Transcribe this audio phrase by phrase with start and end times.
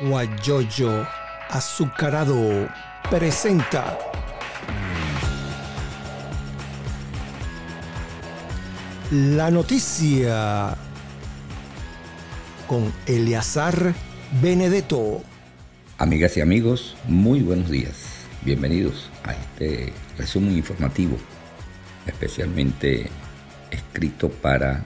[0.00, 1.06] Guayoyo
[1.48, 2.68] Azucarado
[3.08, 3.96] presenta
[9.10, 10.76] la noticia
[12.66, 13.94] con Eleazar
[14.42, 15.22] Benedetto.
[15.98, 18.26] Amigas y amigos, muy buenos días.
[18.42, 21.16] Bienvenidos a este resumen informativo,
[22.06, 23.08] especialmente
[23.70, 24.84] escrito para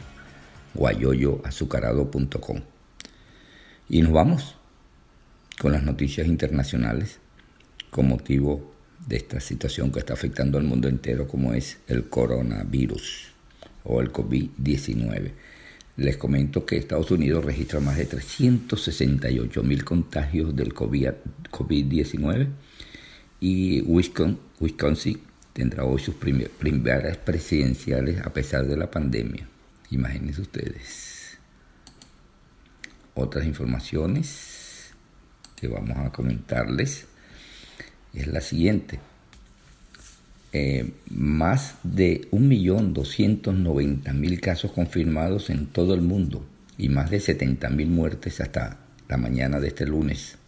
[0.74, 2.60] guayoyoazucarado.com.
[3.92, 4.54] Y nos vamos
[5.58, 7.18] con las noticias internacionales
[7.90, 8.72] con motivo
[9.04, 13.32] de esta situación que está afectando al mundo entero como es el coronavirus
[13.82, 15.32] o el COVID-19.
[15.96, 22.46] Les comento que Estados Unidos registra más de 368 mil contagios del COVID-19
[23.40, 25.20] y Wisconsin
[25.52, 29.48] tendrá hoy sus primeras presidenciales a pesar de la pandemia.
[29.90, 31.09] Imagínense ustedes.
[33.14, 34.90] Otras informaciones
[35.56, 37.06] que vamos a comentarles
[38.14, 38.98] es la siguiente.
[40.52, 46.44] Eh, más de 1.290.000 casos confirmados en todo el mundo
[46.76, 50.38] y más de 70.000 muertes hasta la mañana de este lunes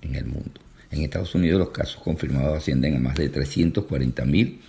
[0.00, 0.62] en el mundo.
[0.90, 4.60] En Estados Unidos los casos confirmados ascienden a más de 340.000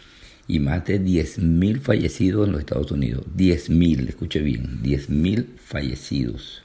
[0.48, 3.26] y más de 10.000 fallecidos en los Estados Unidos.
[3.38, 6.64] 10.000, escuche bien, 10.000 fallecidos.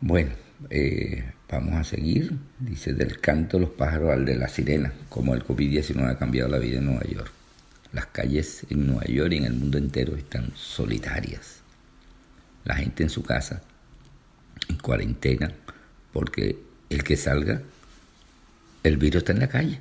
[0.00, 0.32] Bueno,
[0.68, 2.36] eh, vamos a seguir.
[2.58, 6.50] Dice del canto de los pájaros al de la sirena, como el COVID-19 ha cambiado
[6.50, 7.30] la vida en Nueva York.
[7.92, 11.62] Las calles en Nueva York y en el mundo entero están solitarias.
[12.64, 13.62] La gente en su casa,
[14.68, 15.52] en cuarentena,
[16.12, 16.58] porque
[16.90, 17.62] el que salga,
[18.82, 19.80] el virus está en la calle.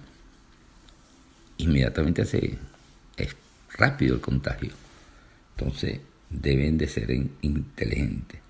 [1.58, 2.58] Inmediatamente se,
[3.18, 3.36] es
[3.74, 4.72] rápido el contagio.
[5.58, 8.45] Entonces deben de ser inteligentes.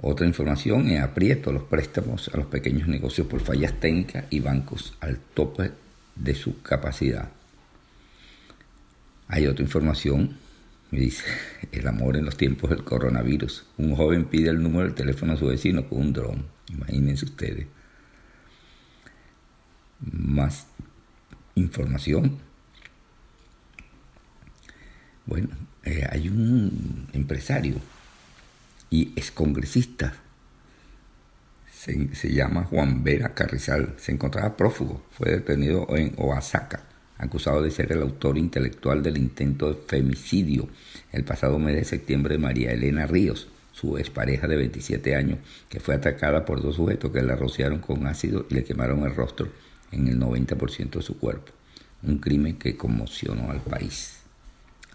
[0.00, 4.96] Otra información es aprieto los préstamos a los pequeños negocios por fallas técnicas y bancos
[5.00, 5.72] al tope
[6.14, 7.30] de su capacidad.
[9.26, 10.36] Hay otra información,
[10.92, 11.24] me dice,
[11.72, 13.66] el amor en los tiempos del coronavirus.
[13.76, 16.46] Un joven pide el número del teléfono a su vecino con un dron.
[16.68, 17.66] Imagínense ustedes.
[20.00, 20.68] Más
[21.56, 22.38] información.
[25.26, 25.48] Bueno,
[25.82, 27.80] eh, hay un empresario
[28.90, 30.14] y es congresista.
[31.72, 33.94] Se, llama Juan Vera Carrizal.
[33.98, 35.02] Se encontraba prófugo.
[35.12, 36.82] Fue detenido en Oaxaca,
[37.16, 40.68] acusado de ser el autor intelectual del intento de femicidio
[41.12, 45.38] el pasado mes de septiembre de María Elena Ríos, su expareja de 27 años,
[45.68, 49.14] que fue atacada por dos sujetos que la rociaron con ácido y le quemaron el
[49.14, 49.48] rostro
[49.92, 51.52] en el 90% de su cuerpo.
[52.02, 54.18] Un crimen que conmocionó al país.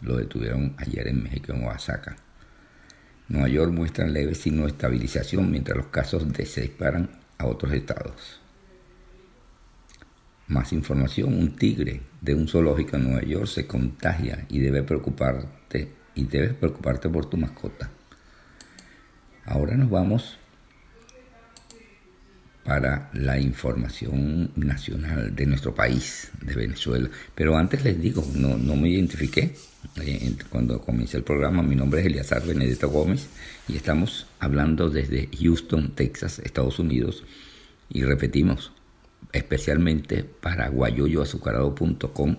[0.01, 2.15] Lo detuvieron ayer en México, en Oaxaca.
[3.29, 8.41] Nueva York muestra leve signo de estabilización mientras los casos se disparan a otros estados.
[10.47, 15.89] Más información, un tigre de un zoológico en Nueva York se contagia y debe preocuparte
[16.15, 17.89] y debes preocuparte por tu mascota.
[19.45, 20.37] Ahora nos vamos
[22.63, 27.09] para la información nacional de nuestro país, de Venezuela.
[27.35, 29.53] Pero antes les digo, no, no me identifiqué
[30.01, 31.61] eh, cuando comencé el programa.
[31.61, 33.27] Mi nombre es Eliazar Benedetto Gómez
[33.67, 37.23] y estamos hablando desde Houston, Texas, Estados Unidos.
[37.89, 38.71] Y repetimos,
[39.33, 42.37] especialmente para guayoyoazucarado.com,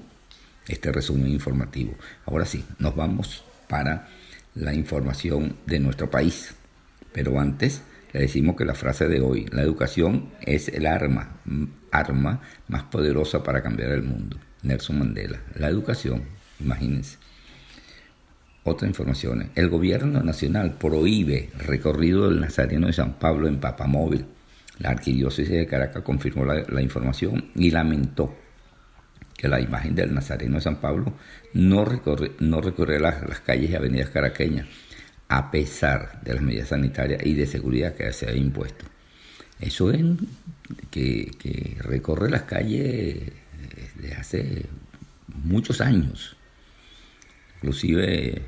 [0.69, 1.95] este resumen informativo.
[2.25, 4.09] Ahora sí, nos vamos para
[4.55, 6.55] la información de nuestro país.
[7.13, 7.83] Pero antes
[8.15, 11.41] le decimos que la frase de hoy, la educación es el arma,
[11.91, 14.39] arma más poderosa para cambiar el mundo.
[14.63, 16.23] Nelson Mandela, la educación,
[16.61, 17.19] imagínense.
[18.63, 24.27] Otra información, el gobierno nacional prohíbe recorrido del Nazareno de San Pablo en Papamóvil.
[24.79, 28.33] La arquidiócesis de Caracas confirmó la, información y lamentó
[29.37, 31.15] que la imagen del Nazareno de San Pablo
[31.53, 34.69] no recorre, no recorre las calles y avenidas caraqueñas,
[35.29, 38.85] a pesar de las medidas sanitarias y de seguridad que se ha impuesto.
[39.61, 40.03] Eso es
[40.91, 43.33] que, recorre las calles
[43.97, 44.67] desde hace
[45.29, 46.37] muchos años.
[47.57, 48.43] Inclusive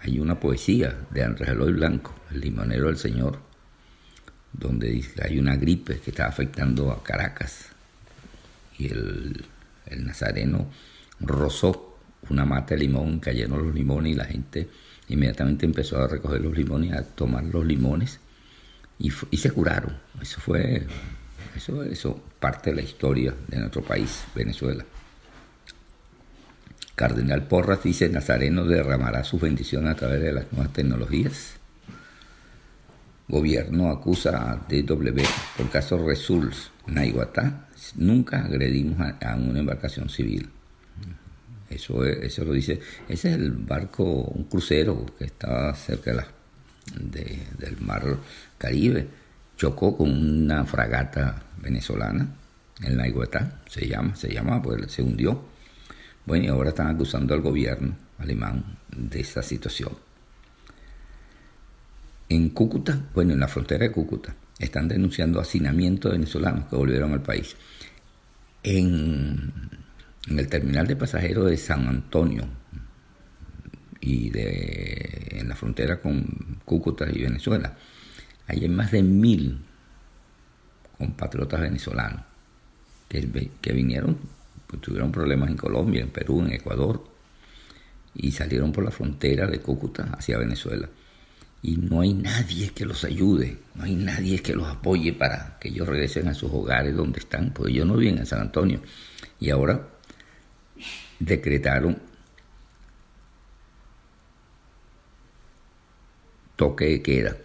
[0.00, 3.38] hay una poesía de Andrés Eloy Blanco, el limonero del Señor,
[4.52, 7.66] donde dice que hay una gripe que está afectando a Caracas
[8.78, 9.44] y el,
[9.86, 10.70] el nazareno
[11.20, 11.98] rozó
[12.30, 14.68] una mata de limón, cayeron los limones y la gente
[15.08, 18.20] inmediatamente empezó a recoger los limones, a tomar los limones
[18.98, 19.98] y, se curaron.
[20.20, 20.86] Eso fue,
[21.56, 24.84] eso, eso parte de la historia de nuestro país, Venezuela.
[26.94, 31.54] Cardenal Porras dice, Nazareno derramará sus bendiciones a través de las nuevas tecnologías.
[33.28, 35.22] Gobierno acusa a DW
[35.56, 37.68] por caso Results Naiguatá.
[37.96, 40.50] Nunca agredimos a, una embarcación civil.
[41.74, 42.80] Eso, eso lo dice.
[43.08, 46.28] Ese es el barco, un crucero que está cerca
[46.94, 48.18] del mar
[48.58, 49.08] Caribe.
[49.56, 52.28] Chocó con una fragata venezolana,
[52.82, 55.44] el Naiguatá, se llama, se llama, pues se hundió.
[56.24, 59.92] Bueno, y ahora están acusando al gobierno alemán de esa situación.
[62.28, 67.12] En Cúcuta, bueno, en la frontera de Cúcuta, están denunciando hacinamiento de venezolanos que volvieron
[67.12, 67.56] al país.
[68.62, 69.52] En,
[70.28, 72.44] el terminal de pasajeros de San Antonio
[74.00, 77.76] y de, en la frontera con Cúcuta y Venezuela,
[78.46, 79.60] hay más de mil
[80.98, 82.22] compatriotas venezolanos
[83.08, 84.18] que, que vinieron,
[84.66, 87.04] pues, tuvieron problemas en Colombia, en Perú, en Ecuador,
[88.14, 90.88] y salieron por la frontera de Cúcuta hacia Venezuela
[91.62, 95.68] y no hay nadie que los ayude, no hay nadie que los apoye para que
[95.68, 98.82] ellos regresen a sus hogares donde están, porque ellos no viven en San Antonio.
[99.38, 99.88] Y ahora
[101.24, 101.98] decretaron
[106.56, 107.36] toque de queda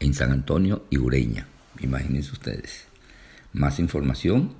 [0.00, 1.46] en San Antonio y Ureña,
[1.80, 2.86] imagínense ustedes.
[3.52, 4.54] Más información,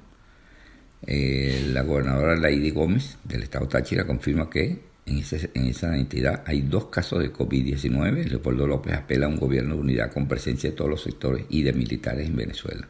[1.06, 6.86] eh, la gobernadora Lady Gómez del estado Táchira confirma que en, esa entidad hay dos
[6.86, 8.24] casos de COVID-19.
[8.24, 11.62] Leopoldo López apela a un gobierno de unidad con presencia de todos los sectores y
[11.62, 12.88] de militares en Venezuela.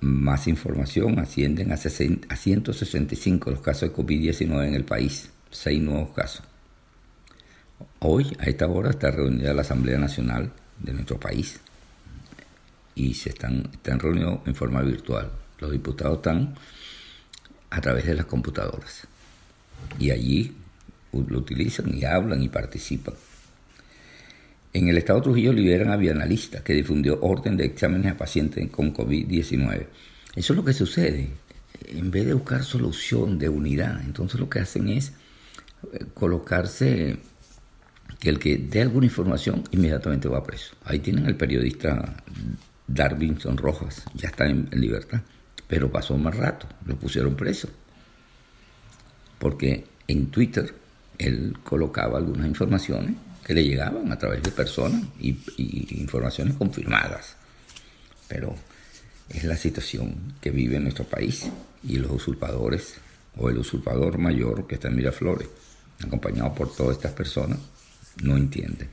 [0.00, 6.10] Más información, ascienden a, a 165 los casos de COVID-19 en el país, seis nuevos
[6.14, 6.42] casos.
[8.00, 11.60] Hoy, a esta hora, está reunida la Asamblea Nacional de nuestro país
[12.94, 15.30] y se están, están reunidos en forma virtual.
[15.58, 16.54] Los diputados están
[17.70, 19.06] a través de las computadoras
[19.98, 20.56] y allí
[21.12, 23.14] lo utilizan y hablan y participan.
[24.76, 28.68] En el estado de Trujillo liberan a Bienalista, que difundió orden de exámenes a pacientes
[28.68, 29.86] con COVID-19.
[30.34, 31.30] Eso es lo que sucede.
[31.86, 35.14] En vez de buscar solución de unidad, entonces lo que hacen es
[35.94, 37.16] eh, colocarse
[38.20, 40.76] que el que dé alguna información inmediatamente va preso.
[40.84, 42.22] Ahí tienen al periodista
[42.86, 45.22] Darwinson Rojas, ya está en libertad,
[45.66, 47.70] pero pasó más rato, lo pusieron preso
[49.38, 50.74] porque en Twitter
[51.16, 55.38] él colocaba algunas informaciones que le llegaban a través de personas y,
[56.00, 57.36] informaciones confirmadas.
[58.26, 58.56] Pero
[59.28, 61.48] es la situación que vive nuestro país
[61.84, 62.96] y los usurpadores
[63.36, 65.48] o el usurpador mayor que está en Miraflores,
[66.04, 67.60] acompañado por todas estas personas,
[68.20, 68.88] no entienden.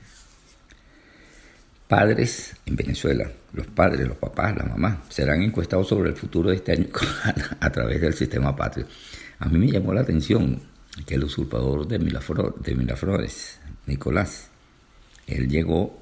[1.87, 6.57] Padres en Venezuela, los padres, los papás, la mamá, serán encuestados sobre el futuro de
[6.57, 6.89] este año
[7.59, 8.85] a través del sistema patrio.
[9.39, 10.61] A mí me llamó la atención
[11.07, 14.49] que el usurpador de, Miraflores, Nicolás,
[15.27, 16.01] él llegó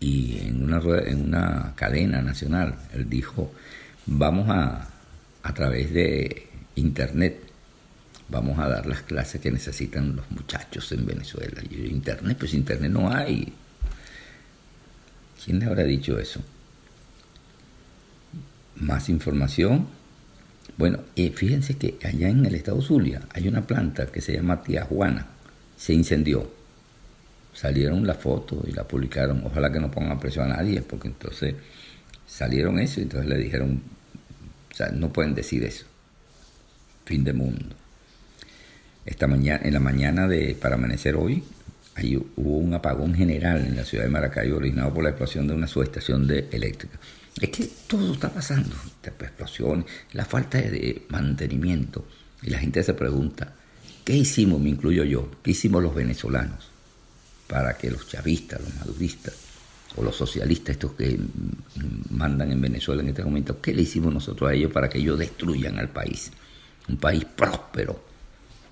[0.00, 3.52] y en una, en una cadena nacional, él dijo,
[4.06, 4.88] vamos a,
[5.42, 7.40] a través de internet,
[8.28, 11.62] vamos a dar las clases que necesitan los muchachos en Venezuela.
[11.68, 13.52] Y yo, internet, pues internet no hay.
[15.42, 16.42] ¿Quién le habrá dicho eso?
[18.76, 19.86] Más información
[20.76, 24.62] bueno, eh, fíjense que allá en el estado Zulia hay una planta que se llama
[24.62, 25.26] Tía Juana.
[25.76, 26.50] Se incendió.
[27.52, 29.42] Salieron la foto y la publicaron.
[29.44, 31.54] Ojalá que no pongan presión a nadie, porque entonces
[32.26, 33.82] salieron eso y entonces le dijeron,
[34.72, 35.84] o sea, no pueden decir eso.
[37.04, 37.76] Fin de mundo.
[39.06, 41.44] Esta mañana, en la mañana de para amanecer hoy,
[41.94, 45.54] ahí hubo un apagón general en la ciudad de Maracaibo originado por la explosión de
[45.54, 46.98] una subestación de eléctrica.
[47.40, 52.06] Es que todo está pasando, explosiones, la falta de mantenimiento.
[52.42, 53.54] Y la gente se pregunta,
[54.04, 56.68] ¿qué hicimos, me incluyo yo, qué hicimos los venezolanos
[57.46, 59.34] para que los chavistas, los maduristas
[59.96, 61.18] o los socialistas, estos que
[62.10, 65.18] mandan en Venezuela en este momento, qué le hicimos nosotros a ellos para que ellos
[65.18, 66.32] destruyan al país?
[66.88, 68.04] Un país próspero,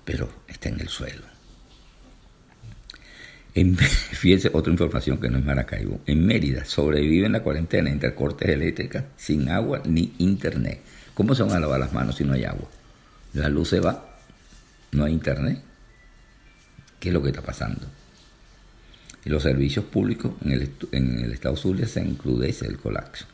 [0.05, 1.23] pero está en el suelo.
[3.55, 6.01] En, fíjense otra información que no es Maracaibo.
[6.05, 10.81] En Mérida sobreviven la cuarentena entre cortes eléctricas sin agua ni internet.
[11.13, 12.67] ¿Cómo se van a lavar las manos si no hay agua?
[13.33, 14.12] La luz se va,
[14.93, 15.61] no hay internet.
[16.99, 17.85] ¿Qué es lo que está pasando?
[19.25, 23.25] Y los servicios públicos en el, estado Zulia se encrudece el colapso.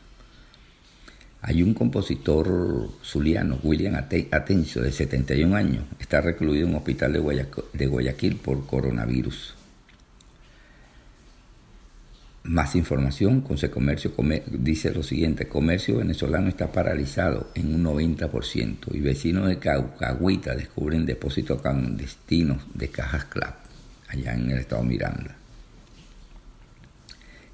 [1.42, 7.12] Hay un compositor zuliano, William Atencio, de 71 años, está recluido en un hospital
[7.72, 9.54] de Guayaquil por coronavirus.
[12.42, 14.12] Más información, Comercio
[14.50, 21.04] dice lo siguiente, comercio venezolano está paralizado en un 90% y vecinos de Caucagüita descubren
[21.04, 23.56] depósitos clandestinos de cajas CLAP
[24.08, 25.36] allá en el estado Miranda.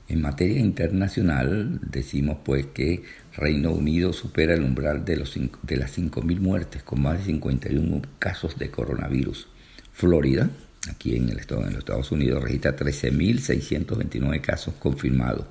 [0.08, 3.02] En materia internacional, decimos pues que
[3.36, 8.02] Reino Unido supera el umbral de, los, de las 5.000 muertes con más de 51
[8.20, 9.48] casos de coronavirus.
[9.92, 10.48] Florida,
[10.88, 15.46] aquí en, el estado, en los Estados Unidos, registra 13.629 casos confirmados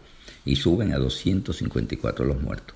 [0.45, 2.75] y suben a 254 los muertos.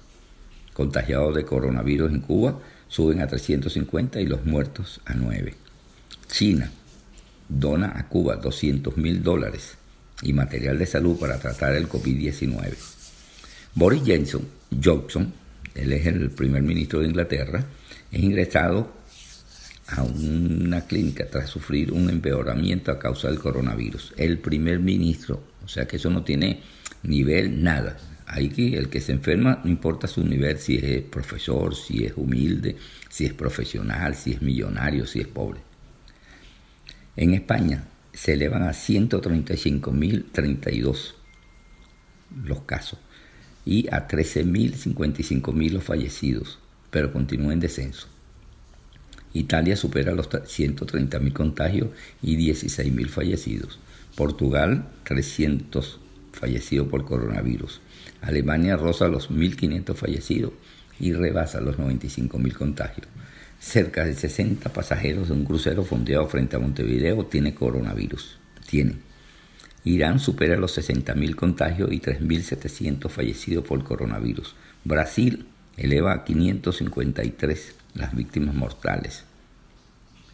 [0.74, 5.54] Contagiados de coronavirus en Cuba suben a 350 y los muertos a 9.
[6.28, 6.72] China
[7.48, 9.78] dona a Cuba 200 mil dólares
[10.22, 12.74] y material de salud para tratar el COVID-19.
[13.76, 14.48] Boris Johnson,
[14.84, 15.34] Johnson,
[15.76, 17.64] él es el primer ministro de Inglaterra,
[18.12, 18.99] es ingresado
[19.92, 24.14] a una clínica tras sufrir un empeoramiento a causa del coronavirus.
[24.18, 26.62] El primer ministro, o sea que eso no tiene
[27.04, 27.98] nivel, nada.
[28.28, 32.14] Hay que, el que se enferma, no importa su nivel, si es profesor, si es
[32.16, 32.78] humilde,
[33.10, 35.62] si es profesional, si es millonario, si es pobre.
[37.16, 41.14] En España se elevan a 135.032
[42.46, 43.00] los casos
[43.66, 46.60] y a 13.055.000 los fallecidos,
[46.92, 48.08] pero continúa en descenso.
[49.34, 51.90] Italia supera los 130.000 contagios
[52.22, 53.80] y 16.000 fallecidos.
[54.16, 56.00] Portugal, 300
[56.34, 57.82] fallecidos por coronavirus.
[58.22, 60.54] Alemania roza los 1.500 fallecidos
[61.00, 63.08] y rebasa los 95.000 contagios.
[63.60, 68.38] Cerca de 60 pasajeros de un crucero fondeado frente a Montevideo tiene coronavirus.
[68.70, 68.96] Tiene.
[69.84, 74.56] Irán supera los 60.000 contagios y 3.700 fallecidos por coronavirus.
[74.84, 75.46] Brasil
[75.78, 79.24] eleva a 553 las víctimas mortales.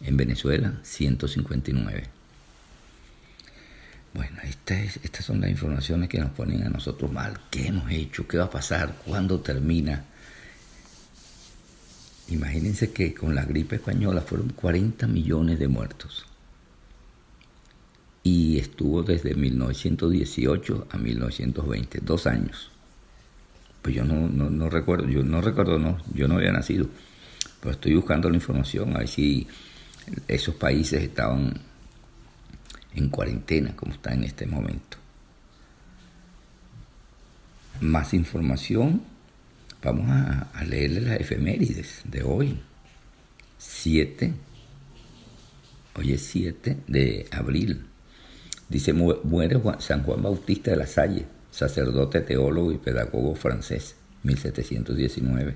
[0.02, 2.04] En Venezuela, 159.
[4.14, 7.38] Bueno, estas son las informaciones que nos ponen a nosotros mal.
[7.50, 8.26] ¿Qué hemos hecho?
[8.26, 8.96] ¿Qué va a pasar?
[9.04, 10.04] ¿Cuándo termina?
[12.28, 16.26] Imagínense que con la gripe española fueron 40 millones de muertos.
[18.22, 22.70] Y estuvo desde 1918 a 1920, dos años.
[23.82, 26.88] Pues yo no, no, recuerdo, yo no recuerdo, no, yo no había nacido.
[27.60, 29.46] Pero estoy buscando la información, a ver si
[30.28, 31.54] esos países estaban
[32.94, 34.98] en cuarentena como está en este momento.
[37.80, 39.02] Más información
[39.86, 42.58] Vamos a, leerle las efemérides de hoy.
[43.58, 44.32] 7,
[45.94, 47.86] hoy es 7 de abril.
[48.68, 53.94] Dice, muere San Juan Bautista de la Salle, sacerdote, teólogo y pedagogo francés,
[54.24, 55.54] 1719.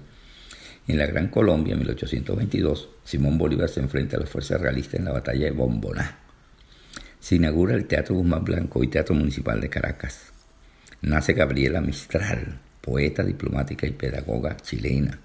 [0.87, 5.13] En la Gran Colombia, 1822, Simón Bolívar se enfrenta a las fuerzas realistas en la
[5.13, 6.19] batalla de Bomboná.
[7.21, 10.33] Se inaugura el Teatro Guzmán Blanco y Teatro Municipal de Caracas.
[11.03, 15.19] Nace Gabriela Mistral, poeta, diplomática y pedagoga chilena.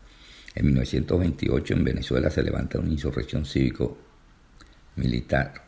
[0.53, 5.65] En 1928 en Venezuela se levanta una insurrección cívico-militar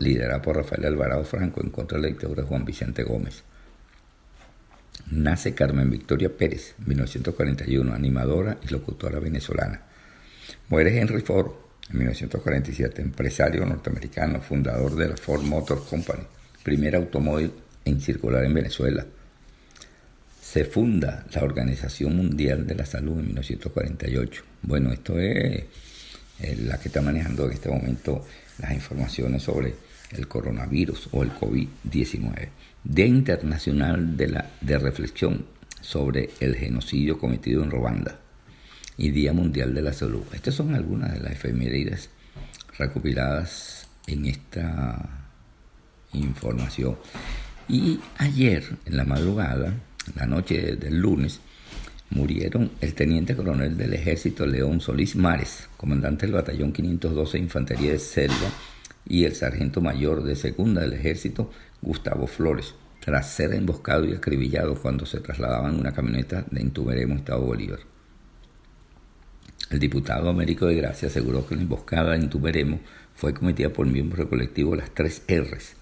[0.00, 3.42] liderada por Rafael Alvarado Franco en contra de la dictadura de Juan Vicente Gómez.
[5.10, 9.82] Nace Carmen Victoria Pérez, 1941, animadora y locutora venezolana.
[10.68, 11.52] Muere Henry Ford,
[11.90, 16.22] en 1947, empresario norteamericano, fundador de la Ford Motor Company,
[16.62, 17.52] primer automóvil
[17.84, 19.06] en circular en Venezuela
[20.50, 24.42] se funda la Organización Mundial de la Salud en 1948.
[24.62, 25.64] Bueno, esto es
[26.40, 28.26] eh, la que está manejando en este momento
[28.58, 29.74] las informaciones sobre
[30.10, 32.48] el coronavirus o el COVID-19.
[32.82, 35.44] Día Internacional de, la, de Reflexión
[35.80, 38.18] sobre el genocidio cometido en Ruanda
[38.96, 40.22] y Día Mundial de la Salud.
[40.32, 42.10] Estas son algunas de las efemérides
[42.78, 45.26] recopiladas en esta
[46.12, 46.96] información.
[47.68, 49.74] Y ayer, en la madrugada,
[50.16, 51.40] la noche del lunes,
[52.10, 57.98] murieron el teniente coronel del ejército León Solís Mares, comandante del batallón 512 Infantería de
[57.98, 58.50] Selva,
[59.06, 61.50] y el sargento mayor de segunda del ejército
[61.82, 67.14] Gustavo Flores, tras ser emboscado y acribillado cuando se trasladaban en una camioneta de Intuberemo,
[67.14, 67.80] Estado Bolívar.
[69.70, 72.80] El diputado Américo de Gracia aseguró que la emboscada en Intuberemo
[73.14, 75.74] fue cometida por miembros del colectivo Las Tres R's,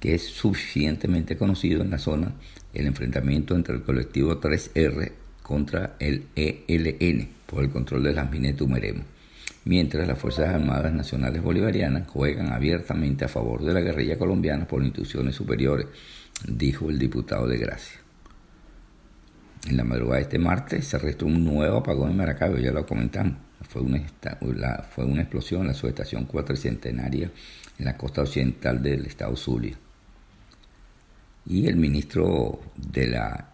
[0.00, 2.32] que es suficientemente conocido en la zona
[2.74, 5.12] el enfrentamiento entre el colectivo 3R
[5.42, 9.04] contra el ELN por el control de las minas de Tumeremo,
[9.66, 14.82] mientras las Fuerzas Armadas Nacionales Bolivarianas juegan abiertamente a favor de la guerrilla colombiana por
[14.82, 15.88] instituciones superiores,
[16.48, 18.00] dijo el diputado de Gracia.
[19.68, 22.86] En la madrugada de este martes se registró un nuevo apagón en Maracaibo, ya lo
[22.86, 23.36] comentamos.
[23.68, 24.00] Fue una,
[24.94, 27.30] fue una explosión en la subestación cuatricentenaria
[27.78, 29.76] en la costa occidental del estado Zulia
[31.48, 33.48] y el ministro de la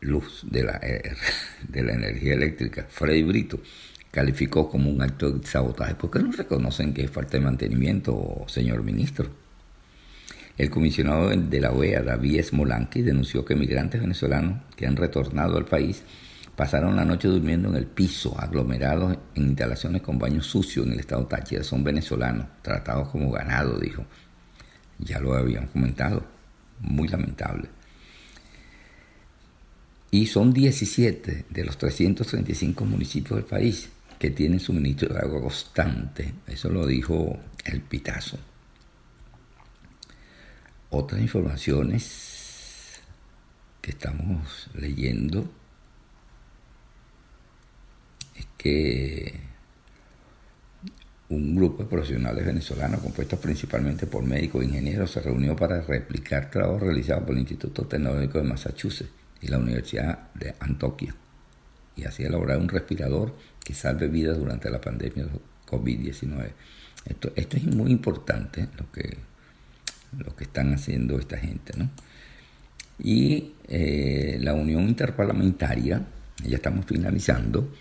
[0.00, 1.14] luz, de la, eh,
[1.68, 3.60] de la energía eléctrica, Freddy Brito,
[4.18, 5.94] calificó como un acto de sabotaje.
[5.94, 9.30] ¿Por qué no reconocen que es falta de mantenimiento, señor ministro?
[10.56, 15.66] El comisionado de la OEA, David Smolanki, denunció que migrantes venezolanos que han retornado al
[15.66, 16.02] país
[16.56, 20.98] pasaron la noche durmiendo en el piso, aglomerados en instalaciones con baños sucios en el
[20.98, 21.62] estado Táchira.
[21.62, 24.04] Son venezolanos, tratados como ganado, dijo.
[24.98, 26.24] Ya lo habíamos comentado.
[26.80, 27.68] Muy lamentable.
[30.10, 36.34] Y son 17 de los 335 municipios del país que tienen suministro de agua constante.
[36.46, 38.38] Eso lo dijo el Pitazo.
[40.90, 43.00] Otras informaciones
[43.80, 45.50] que estamos leyendo
[48.34, 49.40] es que
[51.28, 56.50] un grupo de profesionales venezolanos compuestos principalmente por médicos e ingenieros se reunió para replicar
[56.50, 59.10] trabajos realizados por el Instituto Tecnológico de Massachusetts
[59.42, 61.14] y la Universidad de Antioquia
[61.98, 65.30] y así elaborar un respirador que salve vidas durante la pandemia de
[65.66, 66.50] COVID-19.
[67.06, 69.16] Esto, esto es muy importante lo que,
[70.18, 71.76] lo que están haciendo esta gente.
[71.76, 71.90] ¿no?
[72.98, 76.06] Y eh, la Unión Interparlamentaria,
[76.44, 77.72] ya estamos finalizando,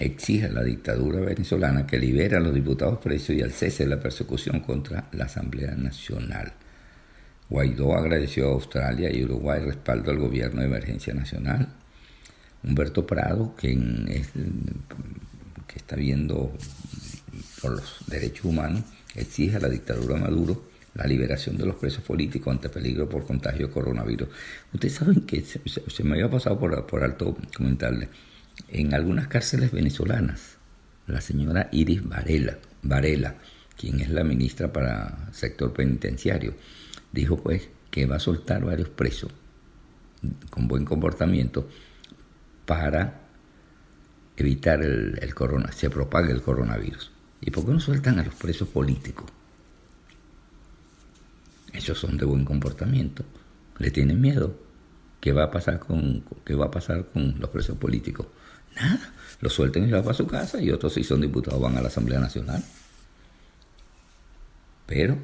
[0.00, 3.90] exige a la dictadura venezolana que libere a los diputados presos y al cese de
[3.90, 6.52] la persecución contra la Asamblea Nacional.
[7.48, 11.68] Guaidó agradeció a Australia y Uruguay respaldo al gobierno de emergencia nacional.
[12.64, 14.28] Humberto Prado, quien es,
[15.66, 16.52] que está viendo
[17.60, 18.82] por los derechos humanos,
[19.14, 23.66] exige a la dictadura Maduro la liberación de los presos políticos ante peligro por contagio
[23.66, 24.28] de coronavirus.
[24.72, 28.08] Ustedes saben que se, me había pasado por, por alto comentarle,
[28.68, 30.56] en algunas cárceles venezolanas,
[31.06, 33.34] la señora Iris Varela, Varela,
[33.76, 36.54] quien es la ministra para sector penitenciario,
[37.12, 39.32] dijo pues que va a soltar varios presos
[40.50, 41.68] con buen comportamiento
[42.66, 43.20] para
[44.36, 47.10] evitar el, el corona, se propague el coronavirus.
[47.40, 49.26] ¿Y por qué no sueltan a los presos políticos?
[51.72, 53.24] Ellos son de buen comportamiento.
[53.78, 54.56] ¿Le tienen miedo?
[55.20, 58.26] ¿Qué va a pasar con, qué va a pasar con los presos políticos?
[58.76, 59.12] Nada.
[59.40, 61.88] Los suelten y van para su casa y otros si son diputados van a la
[61.88, 62.62] Asamblea Nacional.
[64.86, 65.18] Pero